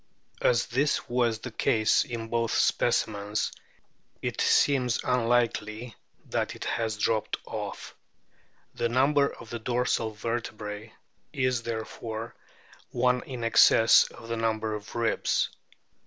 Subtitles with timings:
[0.41, 3.51] As this was the case in both specimens
[4.19, 5.95] it seems unlikely
[6.27, 7.93] that it has dropped off.
[8.73, 10.91] The number of the dorsal vertebrae
[11.31, 12.33] is therefore
[12.89, 15.49] one in excess of the number of ribs.